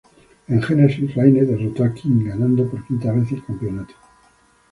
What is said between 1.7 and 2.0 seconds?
a